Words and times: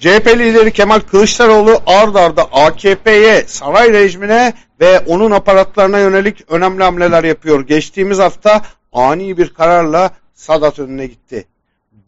CHP 0.00 0.26
lideri 0.26 0.72
Kemal 0.72 1.00
Kılıçdaroğlu 1.00 1.80
ard 1.86 2.14
arda 2.14 2.44
AKP'ye, 2.52 3.44
saray 3.46 3.92
rejimine 3.92 4.52
ve 4.80 4.98
onun 4.98 5.30
aparatlarına 5.30 5.98
yönelik 5.98 6.44
önemli 6.48 6.82
hamleler 6.82 7.24
yapıyor. 7.24 7.66
Geçtiğimiz 7.66 8.18
hafta 8.18 8.62
ani 8.92 9.38
bir 9.38 9.48
kararla 9.48 10.10
Sadat 10.34 10.78
önüne 10.78 11.06
gitti. 11.06 11.46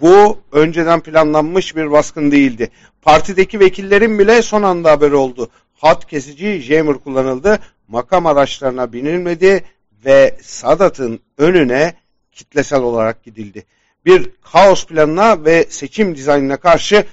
Bu 0.01 0.39
önceden 0.53 1.01
planlanmış 1.01 1.77
bir 1.77 1.91
baskın 1.91 2.31
değildi. 2.31 2.71
Partideki 3.03 3.61
vekillerin 3.61 4.19
bile 4.19 4.43
son 4.43 4.63
anda 4.63 4.91
haberi 4.91 5.15
oldu. 5.15 5.51
Hat 5.75 6.07
kesici 6.07 6.61
jammer 6.63 6.95
kullanıldı, 6.99 7.59
makam 7.89 8.27
araçlarına 8.27 8.93
binilmedi 8.93 9.65
ve 10.05 10.37
Sadat'ın 10.43 11.21
önüne 11.39 11.95
kitlesel 12.33 12.81
olarak 12.81 13.25
gidildi. 13.25 13.65
Bir 14.07 14.31
kaos 14.53 14.87
planına 14.87 15.45
ve 15.45 15.67
seçim 15.71 16.15
dizaynına 16.15 16.57
karşı 16.57 17.05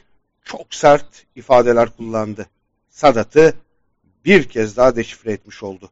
çok 0.46 0.74
sert 0.74 1.26
ifadeler 1.36 1.90
kullandı. 1.90 2.46
Sadat'ı 2.90 3.54
bir 4.26 4.44
kez 4.44 4.78
daha 4.78 4.96
deşifre 4.96 5.32
etmiş 5.32 5.64
oldu. 5.64 5.90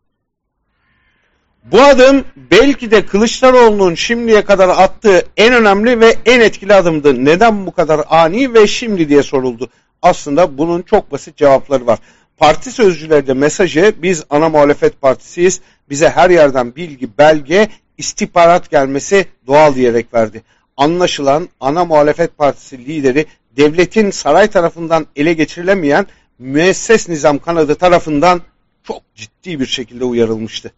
Bu 1.63 1.81
adım 1.81 2.25
belki 2.51 2.91
de 2.91 3.05
Kılıçdaroğlu'nun 3.05 3.95
şimdiye 3.95 4.45
kadar 4.45 4.69
attığı 4.69 5.25
en 5.37 5.53
önemli 5.53 5.99
ve 5.99 6.15
en 6.25 6.39
etkili 6.39 6.73
adımdı. 6.73 7.25
Neden 7.25 7.65
bu 7.65 7.71
kadar 7.71 8.01
ani 8.09 8.53
ve 8.53 8.67
şimdi 8.67 9.09
diye 9.09 9.23
soruldu. 9.23 9.69
Aslında 10.01 10.57
bunun 10.57 10.81
çok 10.81 11.11
basit 11.11 11.37
cevapları 11.37 11.87
var. 11.87 11.99
Parti 12.37 12.71
sözcüleri 12.71 13.27
de 13.27 13.33
mesajı 13.33 13.95
biz 13.97 14.23
ana 14.29 14.49
muhalefet 14.49 15.01
partisiyiz. 15.01 15.61
Bize 15.89 16.09
her 16.09 16.29
yerden 16.29 16.75
bilgi, 16.75 17.17
belge, 17.17 17.69
istihbarat 17.97 18.69
gelmesi 18.69 19.25
doğal 19.47 19.75
diyerek 19.75 20.13
verdi. 20.13 20.43
Anlaşılan 20.77 21.49
ana 21.59 21.85
muhalefet 21.85 22.37
partisi 22.37 22.77
lideri 22.77 23.25
devletin 23.57 24.11
saray 24.11 24.47
tarafından 24.47 25.07
ele 25.15 25.33
geçirilemeyen 25.33 26.07
müesses 26.39 27.09
nizam 27.09 27.39
kanadı 27.39 27.75
tarafından 27.75 28.41
çok 28.83 29.01
ciddi 29.15 29.59
bir 29.59 29.65
şekilde 29.65 30.05
uyarılmıştı. 30.05 30.73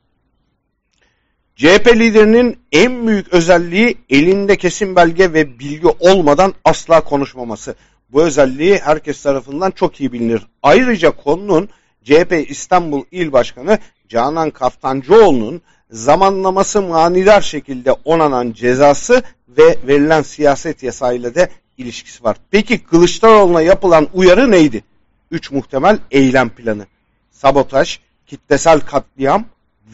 CHP 1.56 1.88
liderinin 1.96 2.58
en 2.72 3.08
büyük 3.08 3.34
özelliği 3.34 3.98
elinde 4.10 4.56
kesin 4.56 4.96
belge 4.96 5.34
ve 5.34 5.60
bilgi 5.60 5.88
olmadan 6.00 6.54
asla 6.66 7.02
konuşmaması. 7.02 7.76
Bu 8.10 8.24
özelliği 8.24 8.78
herkes 8.78 9.24
tarafından 9.24 9.72
çok 9.72 10.02
iyi 10.02 10.12
bilinir. 10.12 10.48
Ayrıca 10.64 11.12
konunun 11.12 11.70
CHP 12.04 12.46
İstanbul 12.50 13.04
İl 13.12 13.32
Başkanı 13.32 13.80
Canan 14.10 14.50
Kaftancıoğlu'nun 14.50 15.62
zamanlaması 15.90 16.82
manidar 16.82 17.42
şekilde 17.42 17.92
onanan 17.92 18.52
cezası 18.52 19.24
ve 19.58 19.78
verilen 19.88 20.22
siyaset 20.22 20.84
yasayla 20.84 21.36
da 21.36 21.50
ilişkisi 21.78 22.24
var. 22.24 22.38
Peki 22.52 22.84
Kılıçdaroğlu'na 22.84 23.62
yapılan 23.62 24.08
uyarı 24.14 24.52
neydi? 24.52 24.84
Üç 25.32 25.52
muhtemel 25.52 26.00
eylem 26.12 26.50
planı. 26.50 26.86
Sabotaj, 27.32 28.00
kitlesel 28.28 28.80
katliam 28.80 29.46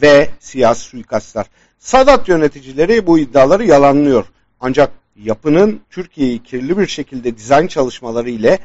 ve 0.02 0.30
siyasi 0.40 0.80
suikastlar. 0.80 1.46
Sadat 1.78 2.28
yöneticileri 2.28 3.06
bu 3.06 3.18
iddiaları 3.18 3.64
yalanlıyor. 3.64 4.24
Ancak 4.60 4.92
yapının 5.16 5.80
Türkiye'yi 5.90 6.42
kirli 6.42 6.78
bir 6.78 6.86
şekilde 6.86 7.36
dizayn 7.36 7.66
çalışmaları 7.66 8.30
ile 8.30 8.58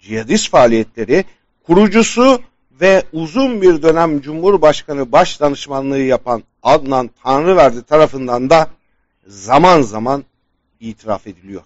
cihadist 0.00 0.50
faaliyetleri, 0.50 1.24
kurucusu 1.66 2.40
ve 2.80 3.02
uzun 3.12 3.62
bir 3.62 3.82
dönem 3.82 4.20
Cumhurbaşkanı 4.20 5.12
baş 5.12 5.40
danışmanlığı 5.40 5.98
yapan 5.98 6.42
Adnan 6.62 7.10
Tanrıverdi 7.22 7.82
tarafından 7.82 8.50
da 8.50 8.68
zaman 9.26 9.82
zaman 9.82 10.24
itiraf 10.80 11.26
ediliyor. 11.26 11.62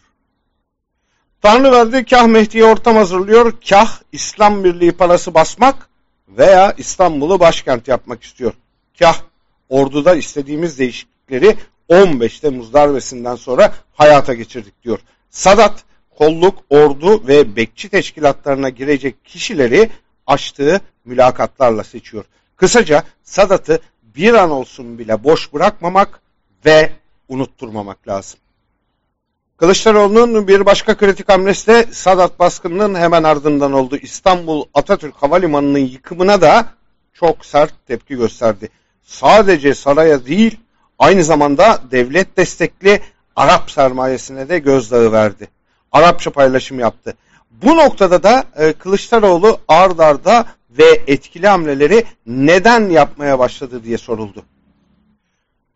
Tanrıverdi 1.43 2.05
kah 2.05 2.27
Mehdi'ye 2.27 2.65
ortam 2.65 2.97
hazırlıyor, 2.97 3.53
kah 3.69 4.01
İslam 4.13 4.65
Birliği 4.65 4.93
parası 4.93 5.35
basmak 5.35 5.89
veya 6.29 6.75
İstanbul'u 6.79 7.41
başkent 7.41 7.89
yapmak 7.89 8.23
istiyor. 8.23 8.53
Kah 8.99 9.21
orduda 9.69 10.15
istediğimiz 10.15 10.79
değişiklikleri 10.79 11.57
15 11.89 12.41
Temmuz 12.41 12.73
darbesinden 12.73 13.37
sonra 13.37 13.75
hayata 13.95 14.35
geçirdik 14.35 14.83
diyor. 14.83 14.99
Sadat 15.31 15.85
kolluk, 16.19 16.59
ordu 16.71 17.27
ve 17.27 17.57
bekçi 17.57 17.89
teşkilatlarına 17.89 18.69
girecek 18.69 19.25
kişileri 19.25 19.91
açtığı 20.27 20.81
mülakatlarla 21.05 21.85
seçiyor. 21.85 22.25
Kısaca 22.57 23.05
Sadat'ı 23.23 23.81
bir 24.03 24.35
an 24.35 24.51
olsun 24.51 24.99
bile 24.99 25.25
boş 25.25 25.53
bırakmamak 25.53 26.21
ve 26.67 26.93
unutturmamak 27.29 28.09
lazım. 28.09 28.41
Kılıçdaroğlu'nun 29.63 30.49
bir 30.49 30.67
başka 30.67 30.97
kritik 30.97 31.29
hamlesi 31.29 31.67
de 31.67 31.87
Sadat 31.93 32.39
baskınının 32.39 32.95
hemen 32.95 33.23
ardından 33.23 33.73
oldu. 33.73 33.97
İstanbul 33.97 34.65
Atatürk 34.75 35.15
Havalimanı'nın 35.15 35.79
yıkımına 35.79 36.41
da 36.41 36.67
çok 37.13 37.45
sert 37.47 37.87
tepki 37.87 38.17
gösterdi. 38.17 38.69
Sadece 39.03 39.75
saraya 39.75 40.27
değil 40.27 40.61
aynı 40.99 41.25
zamanda 41.25 41.81
devlet 41.91 42.37
destekli 42.37 43.01
Arap 43.37 43.71
sermayesine 43.71 44.49
de 44.49 44.59
gözdağı 44.59 45.13
verdi. 45.13 45.49
Arapça 45.93 46.31
paylaşım 46.31 46.81
yaptı. 46.81 47.15
Bu 47.51 47.77
noktada 47.77 48.23
da 48.23 48.45
e, 48.57 48.73
Kılıçdaroğlu 48.73 49.59
ard 49.69 49.99
arda 49.99 50.47
ve 50.71 51.03
etkili 51.07 51.49
hamleleri 51.49 52.05
neden 52.27 52.91
yapmaya 52.91 53.39
başladı 53.39 53.85
diye 53.85 53.99
soruldu. 53.99 54.43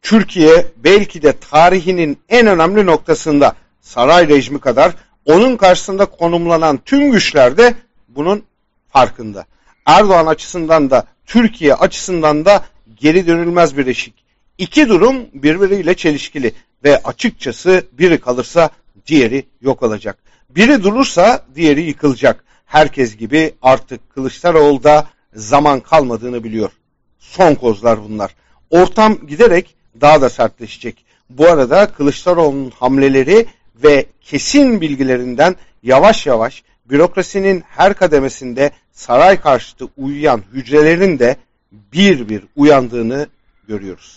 Türkiye 0.02 0.66
belki 0.76 1.22
de 1.22 1.32
tarihinin 1.32 2.18
en 2.28 2.46
önemli 2.46 2.86
noktasında 2.86 3.54
saray 3.86 4.28
rejimi 4.28 4.60
kadar 4.60 4.94
onun 5.24 5.56
karşısında 5.56 6.06
konumlanan 6.06 6.78
tüm 6.84 7.12
güçler 7.12 7.56
de 7.56 7.74
bunun 8.08 8.42
farkında. 8.88 9.46
Erdoğan 9.86 10.26
açısından 10.26 10.90
da 10.90 11.06
Türkiye 11.26 11.74
açısından 11.74 12.44
da 12.44 12.64
geri 12.96 13.26
dönülmez 13.26 13.76
bir 13.76 13.86
eşik. 13.86 14.14
İki 14.58 14.88
durum 14.88 15.16
birbiriyle 15.32 15.94
çelişkili 15.94 16.52
ve 16.84 17.02
açıkçası 17.02 17.86
biri 17.92 18.20
kalırsa 18.20 18.70
diğeri 19.06 19.46
yok 19.60 19.82
olacak. 19.82 20.18
Biri 20.50 20.82
durursa 20.82 21.44
diğeri 21.54 21.82
yıkılacak. 21.82 22.44
Herkes 22.66 23.16
gibi 23.16 23.54
artık 23.62 24.10
Kılıçdaroğlu'da 24.14 25.06
zaman 25.34 25.80
kalmadığını 25.80 26.44
biliyor. 26.44 26.70
Son 27.18 27.54
kozlar 27.54 28.04
bunlar. 28.04 28.34
Ortam 28.70 29.26
giderek 29.26 29.74
daha 30.00 30.20
da 30.20 30.30
sertleşecek. 30.30 31.04
Bu 31.30 31.46
arada 31.46 31.92
Kılıçdaroğlu'nun 31.92 32.70
hamleleri 32.70 33.46
ve 33.82 34.06
kesin 34.20 34.80
bilgilerinden 34.80 35.56
yavaş 35.82 36.26
yavaş 36.26 36.62
bürokrasinin 36.90 37.64
her 37.68 37.94
kademesinde 37.94 38.70
saray 38.92 39.40
karşıtı 39.40 39.88
uyuyan 39.96 40.42
hücrelerin 40.52 41.18
de 41.18 41.36
bir 41.72 42.28
bir 42.28 42.42
uyandığını 42.56 43.26
görüyoruz. 43.68 44.14